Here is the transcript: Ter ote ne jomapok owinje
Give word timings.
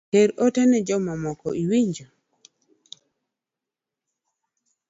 Ter 0.13 0.29
ote 0.45 0.61
ne 0.67 0.79
jomapok 0.87 1.39
owinje 1.49 2.05